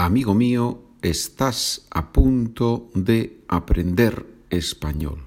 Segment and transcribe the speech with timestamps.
[0.00, 5.24] Amigo mío, estás a punto de aprender español.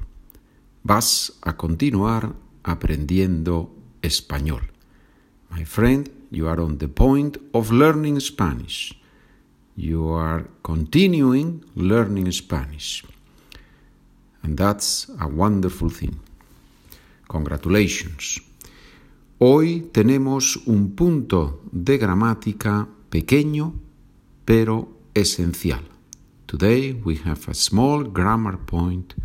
[0.81, 4.71] Vas a continuar aprendiendo español.
[5.49, 8.97] My friend, you are on the point of learning Spanish.
[9.75, 13.03] You are continuing learning Spanish.
[14.41, 16.17] And that's a wonderful thing.
[17.27, 18.41] Congratulations.
[19.37, 23.73] Hoy tenemos un punto de gramática pequeño
[24.45, 25.83] pero esencial.
[26.47, 29.15] Today we have a small grammar point,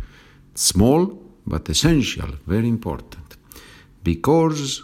[0.55, 3.37] small but essential, very important,
[4.03, 4.83] because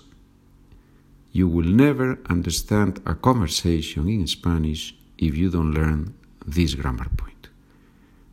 [1.31, 6.13] you will never understand a conversation in Spanish if you don't learn
[6.45, 7.49] this grammar point.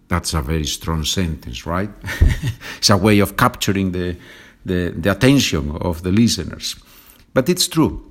[0.09, 1.91] That's a very strong sentence, right?
[2.79, 4.17] it's a way of capturing the,
[4.65, 6.77] the, the attention of the listeners.
[7.33, 8.10] But it's true.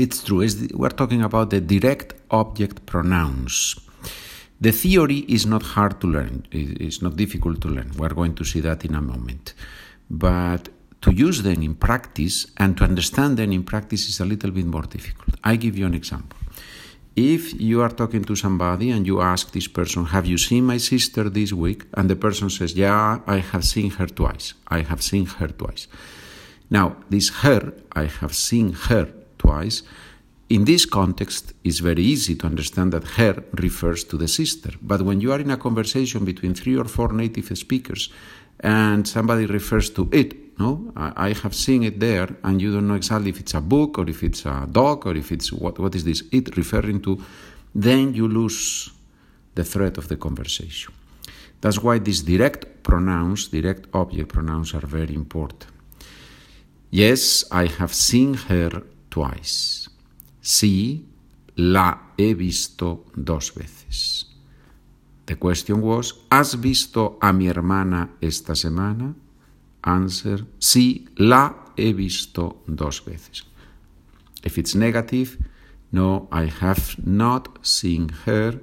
[0.00, 0.40] It's true.
[0.40, 3.76] It's, we're talking about the direct object pronouns.
[4.58, 7.92] The theory is not hard to learn, it's not difficult to learn.
[7.98, 9.52] We're going to see that in a moment.
[10.08, 10.70] But
[11.02, 14.64] to use them in practice and to understand them in practice is a little bit
[14.64, 15.34] more difficult.
[15.44, 16.38] I give you an example.
[17.14, 20.78] If you are talking to somebody and you ask this person, Have you seen my
[20.78, 21.84] sister this week?
[21.92, 24.54] And the person says, Yeah, I have seen her twice.
[24.68, 25.88] I have seen her twice.
[26.70, 29.82] Now, this her, I have seen her twice,
[30.48, 33.34] in this context, it's very easy to understand that her
[33.66, 34.70] refers to the sister.
[34.82, 38.10] But when you are in a conversation between three or four native speakers
[38.58, 42.98] and somebody refers to it, no, I have seen it there, and you don't know
[43.02, 45.94] exactly if it's a book or if it's a dog or if it's what, what
[45.94, 47.12] is this, it referring to,
[47.74, 48.90] then you lose
[49.54, 50.92] the thread of the conversation.
[51.62, 55.66] That's why these direct pronouns, direct object pronouns, are very important.
[56.90, 59.90] Yes, I have seen her twice.
[60.40, 61.06] Sí,
[61.56, 64.26] la he visto dos veces.
[65.26, 69.14] The question was, ¿has visto a mi hermana esta semana?
[69.82, 73.44] Answer, sí, la he visto dos veces.
[74.42, 75.38] If it's negative,
[75.92, 78.60] no, I have not seen her.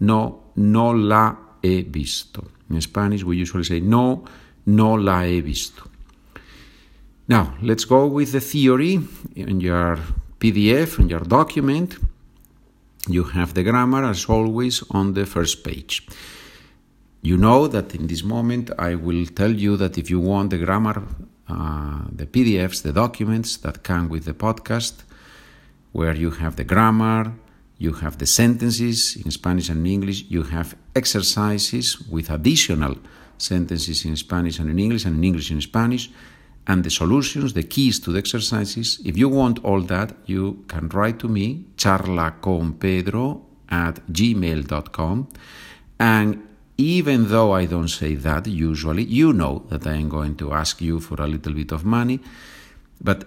[0.00, 2.50] No, no la he visto.
[2.70, 4.24] In Spanish, we usually say no,
[4.66, 5.91] no la he visto.
[7.32, 9.00] Now, let's go with the theory
[9.34, 9.98] in your
[10.38, 11.96] PDF, in your document.
[13.08, 16.06] You have the grammar as always on the first page.
[17.22, 20.58] You know that in this moment I will tell you that if you want the
[20.58, 21.02] grammar,
[21.48, 24.96] uh, the PDFs, the documents that come with the podcast,
[25.92, 27.32] where you have the grammar,
[27.78, 32.96] you have the sentences in Spanish and English, you have exercises with additional
[33.38, 36.10] sentences in Spanish and in English, and in English and Spanish,
[36.66, 39.00] and the solutions, the keys to the exercises.
[39.04, 45.28] If you want all that, you can write to me, charlaconpedro at gmail.com.
[45.98, 50.52] And even though I don't say that usually, you know that I am going to
[50.52, 52.20] ask you for a little bit of money.
[53.00, 53.24] But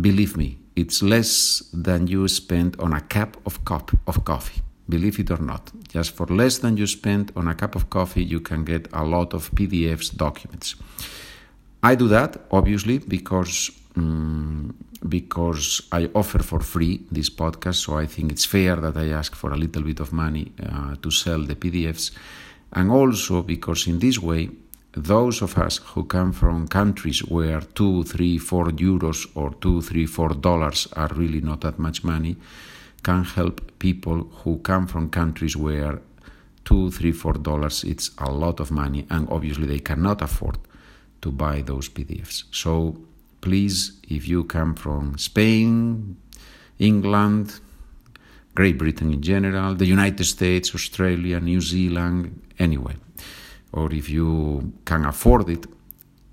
[0.00, 4.62] believe me, it's less than you spend on a cup of, cup of coffee.
[4.88, 8.24] Believe it or not, just for less than you spend on a cup of coffee,
[8.24, 10.76] you can get a lot of PDFs, documents.
[11.82, 14.74] I do that obviously because um,
[15.08, 19.34] because I offer for free this podcast, so I think it's fair that I ask
[19.34, 22.10] for a little bit of money uh, to sell the PDFs,
[22.72, 24.50] and also because in this way,
[24.92, 30.06] those of us who come from countries where two, three, four euros or two, three,
[30.06, 32.36] four dollars are really not that much money,
[33.04, 36.00] can help people who come from countries where
[36.64, 40.58] two, three, four dollars it's a lot of money, and obviously they cannot afford
[41.22, 42.44] to buy those PDFs.
[42.50, 42.96] So
[43.40, 46.16] please, if you come from Spain,
[46.78, 47.60] England,
[48.54, 52.96] Great Britain in general, the United States, Australia, New Zealand, anywhere,
[53.72, 55.66] or if you can afford it,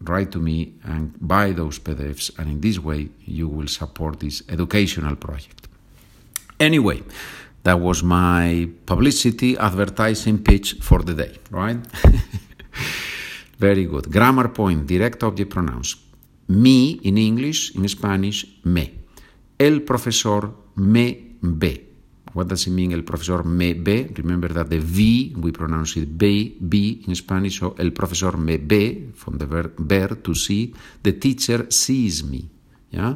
[0.02, 4.42] write to me and buy those PDFs, and in this way you will support this
[4.50, 5.68] educational project.
[6.60, 7.04] Anyway,
[7.64, 11.78] that was my publicity advertising pitch for the day, right?
[13.58, 14.12] Very good.
[14.12, 15.98] Grammar point, direct object pronouns.
[16.48, 19.06] Me in English, in Spanish, me.
[19.58, 21.86] El profesor me ve.
[22.34, 24.12] What does it mean, el profesor me ve?
[24.14, 28.58] Remember that the V, we pronounce it be, be in Spanish, so el profesor me
[28.58, 30.74] ve, from the verb ver, to see.
[31.02, 32.50] The teacher sees me.
[32.92, 33.16] Yeah?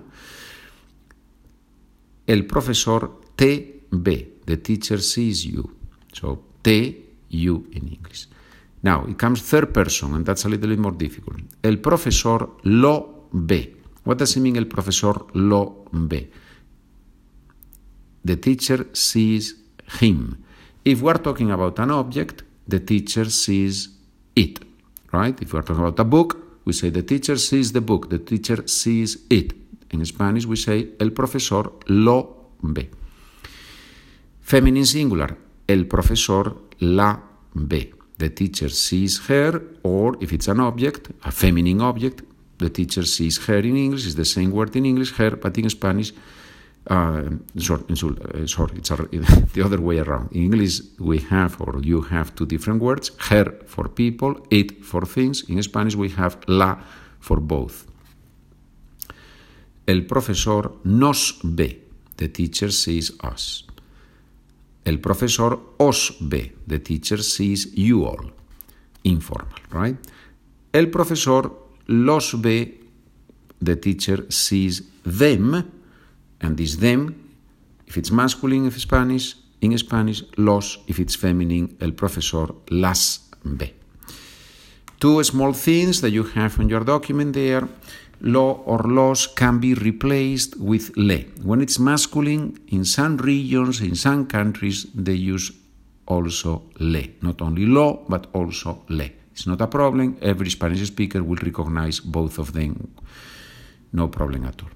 [2.26, 4.40] El profesor te ve.
[4.46, 5.70] The teacher sees you.
[6.14, 8.28] So, te, you in English.
[8.82, 11.42] Now, it comes third person, and that's a little bit more difficult.
[11.62, 13.76] El profesor lo ve.
[14.06, 16.32] What does it mean, el profesor lo ve?
[18.24, 19.56] The teacher sees
[20.00, 20.44] him.
[20.86, 24.00] If we are talking about an object, the teacher sees
[24.36, 24.60] it,
[25.12, 25.40] right?
[25.42, 28.20] If we are talking about a book, we say the teacher sees the book, the
[28.20, 29.54] teacher sees it.
[29.92, 32.90] In Spanish, we say el profesor lo ve.
[34.42, 35.38] Feminine singular,
[35.68, 37.22] el profesor la
[37.54, 37.94] ve.
[38.20, 42.22] The teacher sees her, or if it's an object, a feminine object,
[42.58, 45.70] the teacher sees her in English, it's the same word in English, her, but in
[45.70, 46.12] Spanish,
[46.88, 48.90] uh, sorry, uh, sorry, it's
[49.54, 50.34] the other way around.
[50.34, 55.06] In English, we have, or you have two different words, her for people, it for
[55.06, 55.50] things.
[55.50, 56.78] In Spanish, we have la
[57.20, 57.86] for both.
[59.88, 61.80] El profesor nos ve.
[62.18, 63.64] The teacher sees us.
[64.86, 66.56] El profesor os ve.
[66.68, 68.32] The teacher sees you all.
[69.04, 69.98] Informal, right?
[70.72, 71.52] El profesor
[71.88, 72.80] los ve.
[73.64, 75.66] The teacher sees them.
[76.42, 77.16] And this them,
[77.86, 83.74] if it's masculine in Spanish, in Spanish, los, if it's feminine, el profesor las ve.
[85.00, 87.68] Two small things that you have on your document there
[88.22, 91.26] lo or los can be replaced with le.
[91.44, 95.52] When it's masculine, in some regions, in some countries, they use
[96.06, 97.04] also le.
[97.22, 99.12] Not only lo, but also le.
[99.32, 100.18] It's not a problem.
[100.22, 102.90] Every Spanish speaker will recognize both of them.
[103.94, 104.70] No problem at all.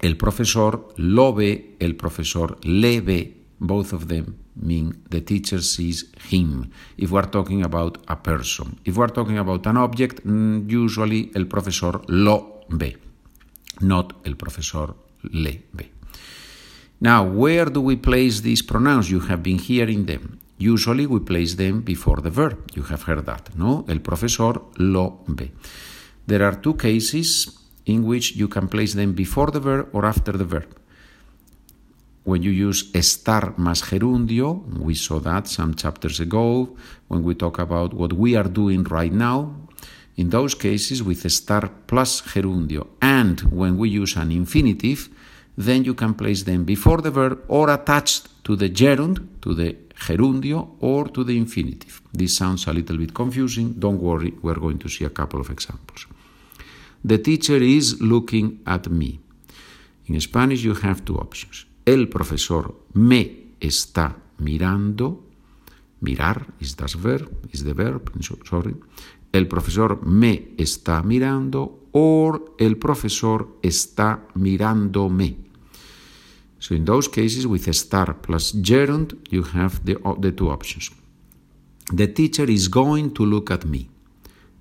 [0.00, 3.34] El profesor lo ve, el profesor le ve.
[3.60, 6.70] Both of them mean the teacher sees him.
[6.96, 8.78] If we are talking about a person.
[8.84, 12.96] If we are talking about an object, mm, usually el profesor lo ve,
[13.80, 15.90] not el profesor le ve.
[17.00, 19.10] Now, where do we place these pronouns?
[19.10, 20.40] You have been hearing them.
[20.58, 22.58] Usually we place them before the verb.
[22.74, 23.84] You have heard that, no?
[23.88, 25.52] El profesor lo ve.
[26.26, 27.56] There are two cases
[27.86, 30.77] in which you can place them before the verb or after the verb
[32.28, 36.76] when you use estar más gerundio, we saw that some chapters ago
[37.08, 39.56] when we talk about what we are doing right now.
[40.16, 45.08] In those cases, with estar plus gerundio, and when we use an infinitive,
[45.56, 49.74] then you can place them before the verb or attached to the gerund, to the
[49.94, 52.02] gerundio, or to the infinitive.
[52.12, 53.72] This sounds a little bit confusing.
[53.78, 56.06] Don't worry, we're going to see a couple of examples.
[57.02, 59.18] The teacher is looking at me.
[60.08, 65.24] In Spanish, you have two options el profesor me está mirando,
[66.00, 68.10] mirar is das verb, is the verb,
[68.44, 68.76] sorry,
[69.32, 75.36] el profesor me está mirando, or el profesor está mirándome.
[76.58, 80.90] So in those cases, with estar plus gerund, you have the, the two options.
[81.90, 83.88] The teacher is going to look at me.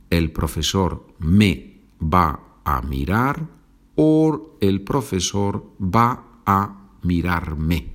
[0.09, 3.45] El profesor me va a mirar,
[3.95, 7.89] or el profesor va a mirarme.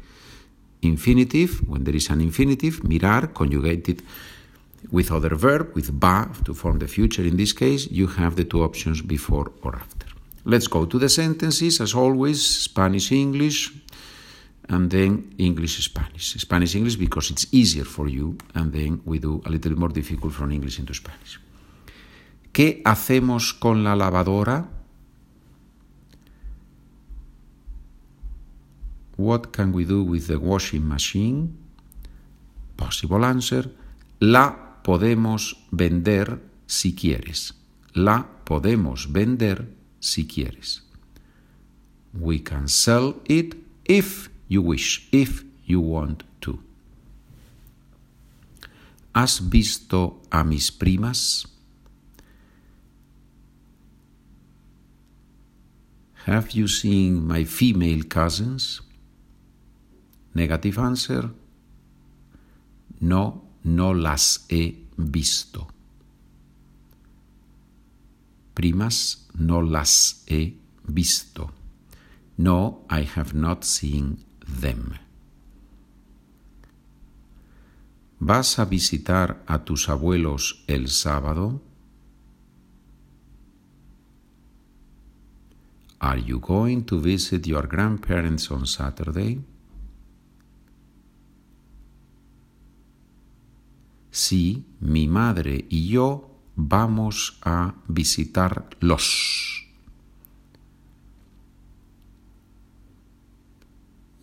[0.83, 4.03] Infinitive, when there is an infinitive, mirar, conjugated
[4.91, 8.45] with other verb, with va to form the future in this case, you have the
[8.45, 10.07] two options before or after.
[10.45, 13.73] Let's go to the sentences, as always, Spanish English,
[14.69, 16.35] and then English Spanish.
[16.35, 20.33] Spanish English because it's easier for you, and then we do a little more difficult
[20.33, 21.39] from English into Spanish.
[22.53, 24.69] ¿Qué hacemos con la lavadora?
[29.23, 31.57] What can we do with the washing machine?
[32.77, 33.71] Possible answer.
[34.19, 37.55] La podemos vender si quieres.
[37.95, 39.69] La podemos vender
[40.01, 40.83] si quieres.
[42.13, 46.59] We can sell it if you wish, if you want to.
[49.15, 51.47] ¿Has visto a mis primas?
[56.27, 58.81] Have you seen my female cousins?
[60.35, 61.31] Negative answer.
[63.01, 65.69] No, no las he visto.
[68.55, 71.51] Primas, no las he visto.
[72.37, 74.95] No, I have not seen them.
[78.21, 81.61] ¿Vas a visitar a tus abuelos el sábado?
[85.99, 89.41] Are you going to visit your grandparents on Saturday?
[94.13, 99.67] Sí, mi madre y yo vamos a visitarlos.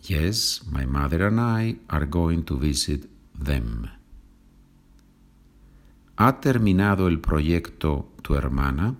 [0.03, 3.89] Yes, my mother and I are going to visit them.
[6.17, 8.95] ¿Ha terminado el proyecto tu hermana?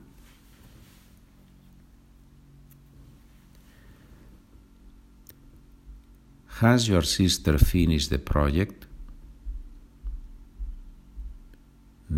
[6.62, 8.89] Has your sister finished the project?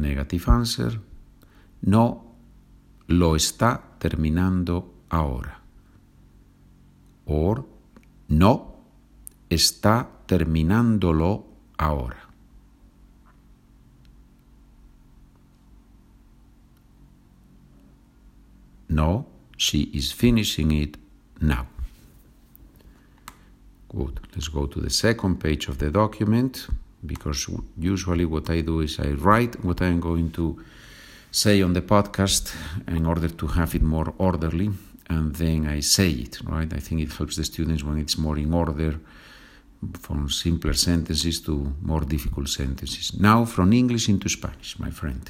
[0.02, 1.00] Negative answer.
[1.82, 2.36] No
[3.08, 5.62] lo está terminando ahora.
[7.26, 7.66] Or
[8.28, 8.76] no
[9.50, 11.46] está terminándolo
[11.78, 12.18] ahora.
[18.90, 19.26] No,
[19.58, 20.98] she is finishing it
[21.40, 21.68] now.
[23.88, 24.20] Good.
[24.34, 26.68] Let's go to the second page of the document
[27.06, 30.64] because usually what I do is I write what I'm going to
[31.32, 32.54] say on the podcast
[32.88, 34.70] in order to have it more orderly
[35.10, 36.72] and then I say it, right?
[36.74, 39.00] I think it helps the students when it's more in order
[40.00, 43.14] from simpler sentences to more difficult sentences.
[43.20, 45.30] Now from English into Spanish, my friend.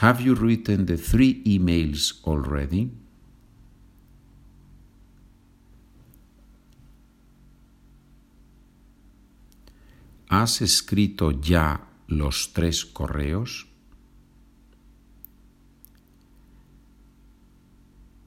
[0.00, 2.90] Have you written the three emails already?
[10.36, 13.66] ¿Has escrito ya los tres correos?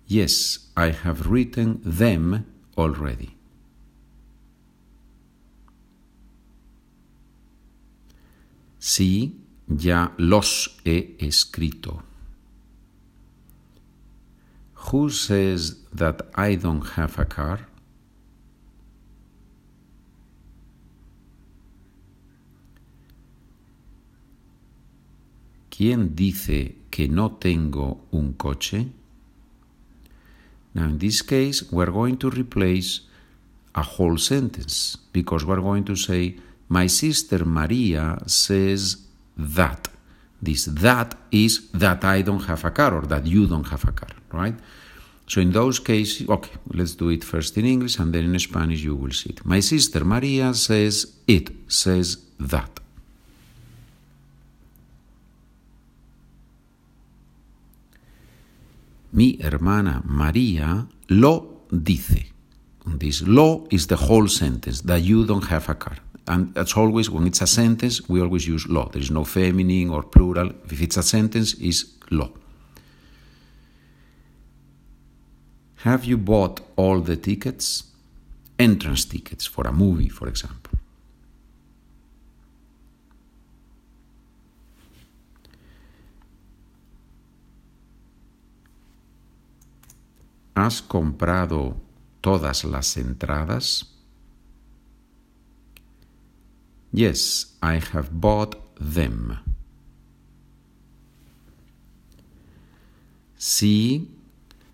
[0.08, 3.38] Yes, I have written them already.
[8.80, 9.36] Sí,
[9.68, 12.02] ya los he escrito.
[14.92, 17.69] Who says that I don't have a car?
[25.80, 28.88] ¿Quién dice que no tengo un coche?
[30.74, 33.04] Now, in this case, we're going to replace
[33.74, 36.36] a whole sentence because we're going to say,
[36.68, 39.08] My sister Maria says
[39.38, 39.88] that.
[40.42, 43.94] This that is that I don't have a car or that you don't have a
[43.94, 44.56] car, right?
[45.28, 48.84] So in those cases, okay, let's do it first in English and then in Spanish
[48.84, 49.46] you will see it.
[49.46, 52.82] My sister Maria says it, says that.
[59.12, 62.32] Mi hermana María lo dice.
[62.86, 65.98] This lo is the whole sentence that you don't have a car.
[66.28, 68.90] And that's always, when it's a sentence, we always use lo.
[68.92, 70.52] There is no feminine or plural.
[70.66, 72.34] If it's a sentence, it's lo.
[75.78, 77.84] Have you bought all the tickets?
[78.58, 80.79] Entrance tickets for a movie, for example.
[90.60, 91.78] ¿Has comprado
[92.20, 93.96] todas las entradas?
[96.92, 99.40] Yes, I have bought them.
[103.38, 104.10] Sí,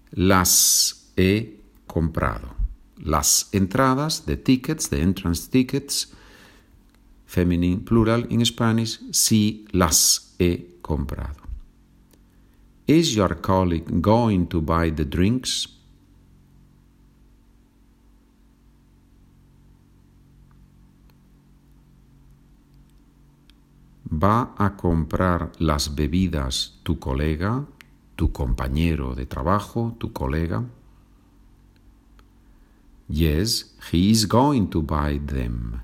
[0.09, 2.55] las he comprado.
[2.97, 6.11] Las entradas, the tickets, the entrance tickets,
[7.27, 11.43] feminine plural in Spanish, sí las he comprado.
[12.87, 15.74] Is your colleague going to buy the drinks?
[24.17, 27.65] ¿Va a comprar las bebidas tu colega,
[28.15, 30.63] tu compañero de trabajo, tu colega?
[33.09, 35.81] Yes, he is going to buy them.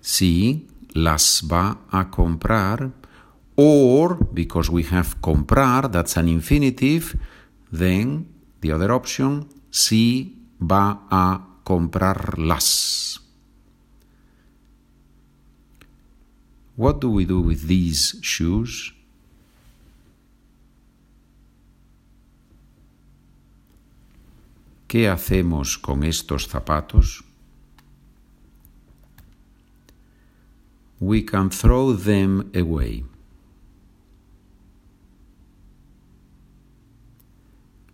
[0.00, 2.90] Sí, las va a comprar.
[3.54, 7.16] Or, because we have comprar, that's an infinitive,
[7.70, 8.26] then
[8.60, 13.18] the other option, sí va a comprarlas.
[16.76, 18.92] What do we do with these shoes?
[24.86, 27.24] ¿Qué hacemos con estos zapatos?
[31.00, 33.06] We can throw them away.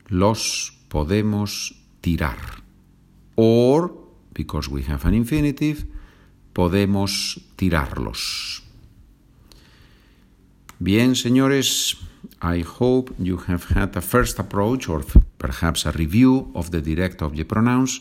[0.09, 2.58] Los podemos tirar
[3.41, 3.93] or,
[4.33, 5.87] because we have an infinitive,
[6.53, 8.65] podemos tirarlos.
[10.81, 11.97] Bien, señores,
[12.43, 15.05] I hope you have had a first approach or
[15.39, 18.01] perhaps a review of the direct object pronouns.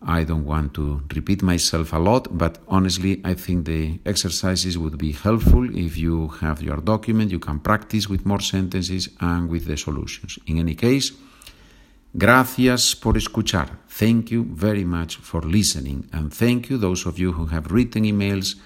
[0.00, 4.96] I don't want to repeat myself a lot, but honestly, I think the exercises would
[4.96, 9.66] be helpful if you have your document, you can practice with more sentences and with
[9.66, 10.38] the solutions.
[10.46, 11.12] In any case,
[12.14, 13.78] Gracias por escuchar.
[13.88, 16.08] Thank you very much for listening.
[16.12, 18.56] And thank you, those of you who have written emails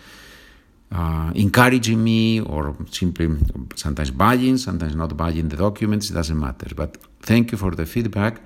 [0.91, 3.29] uh, encouraging me or simply
[3.75, 6.75] sometimes buying, sometimes not buying the documents, it doesn't matter.
[6.75, 8.41] But thank you for the feedback.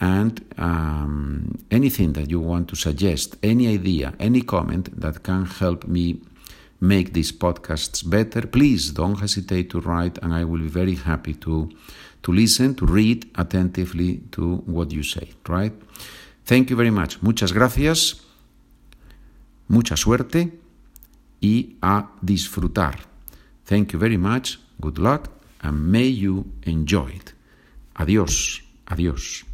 [0.00, 5.86] and um, anything that you want to suggest, any idea, any comment that can help
[5.86, 6.20] me
[6.80, 11.34] make these podcasts better, please don't hesitate to write, and I will be very happy
[11.34, 11.70] to
[12.22, 15.30] to listen, to read attentively to what you say.
[15.48, 15.72] Right?
[16.44, 17.22] Thank you very much.
[17.22, 18.22] Muchas gracias.
[19.68, 20.58] Mucha suerte
[21.40, 23.00] y a disfrutar.
[23.64, 24.58] Thank you very much.
[24.80, 25.30] Good luck
[25.62, 27.34] and may you enjoy it.
[27.94, 28.62] Adiós.
[28.86, 29.47] Adiós.